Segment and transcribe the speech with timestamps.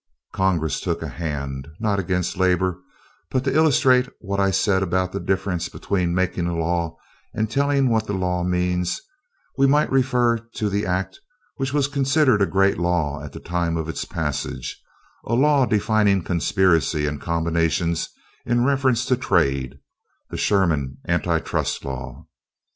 [0.33, 2.79] Congress took a hand, not against labor;
[3.29, 6.97] but to illustrate what I said about the difference between making a law
[7.35, 8.99] and telling what the law means,
[9.59, 11.19] we might refer to the act
[11.57, 14.81] which was considered a great law at the time of its passage,
[15.25, 18.09] a law defining conspiracy and combinations
[18.43, 19.75] in reference to trade,
[20.31, 22.25] the Sherman anti trust law.